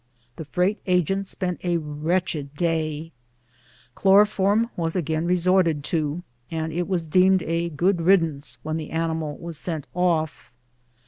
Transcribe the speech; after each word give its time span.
The 0.37 0.45
freight 0.45 0.79
agent 0.87 1.27
spent 1.27 1.63
a 1.63 1.77
wretched 1.77 2.55
day! 2.55 3.11
Chloroform 3.93 4.71
was 4.75 4.95
again 4.95 5.27
resorted 5.27 5.83
to, 5.83 6.23
and 6.49 6.73
it 6.73 6.87
was 6.87 7.05
deemed 7.05 7.43
a 7.43 7.69
good 7.69 8.01
riddance 8.01 8.57
when 8.63 8.77
the 8.77 8.89
animal 8.89 9.37
was 9.37 9.59
sent 9.59 9.85
off. 9.93 10.51